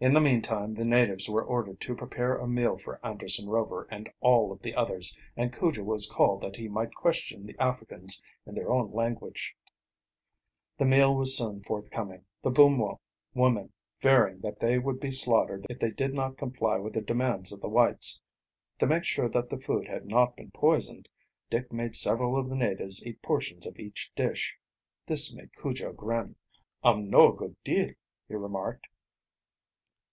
In 0.00 0.12
the 0.12 0.20
meantime 0.20 0.74
the 0.74 0.84
natives 0.84 1.30
were 1.30 1.44
ordered 1.44 1.80
to 1.82 1.94
prepare 1.94 2.36
a 2.36 2.48
meal 2.48 2.76
for 2.76 2.98
Anderson 3.06 3.48
Rover 3.48 3.86
and 3.92 4.10
all 4.18 4.50
of 4.50 4.60
the 4.60 4.74
others, 4.74 5.16
and 5.36 5.56
Cujo 5.56 5.84
was 5.84 6.10
called 6.10 6.40
that 6.40 6.56
he 6.56 6.66
might 6.66 6.92
question 6.96 7.46
the 7.46 7.54
Africans 7.62 8.20
in 8.44 8.56
their 8.56 8.72
own 8.72 8.90
language. 8.90 9.56
The 10.78 10.84
meal 10.84 11.14
was 11.14 11.38
soon 11.38 11.62
forthcoming, 11.62 12.24
the 12.42 12.50
Bumwo 12.50 12.98
women 13.34 13.72
fearing 14.00 14.40
that 14.40 14.58
they 14.58 14.80
would 14.80 14.98
be 14.98 15.12
slaughtered 15.12 15.64
if 15.70 15.78
they 15.78 15.92
did 15.92 16.12
not 16.12 16.38
comply 16.38 16.76
with 16.78 16.94
the 16.94 17.00
demands 17.00 17.52
of 17.52 17.60
the 17.60 17.68
whites. 17.68 18.20
To 18.80 18.88
make 18.88 19.04
sure 19.04 19.28
that 19.28 19.48
the 19.48 19.60
food 19.60 19.86
had 19.86 20.06
not 20.06 20.34
been 20.36 20.50
poisoned, 20.50 21.08
Dick 21.50 21.72
made 21.72 21.94
several 21.94 22.36
of 22.36 22.48
the 22.48 22.56
natives 22.56 23.06
eat 23.06 23.22
portions 23.22 23.64
of 23.64 23.78
each 23.78 24.10
dish. 24.16 24.58
This 25.06 25.32
made 25.32 25.54
Cujo 25.56 25.92
grin. 25.92 26.34
"Um 26.82 27.08
know 27.08 27.32
a 27.32 27.36
good 27.36 27.56
deal," 27.62 27.92
he 28.26 28.34
remarked. 28.34 28.88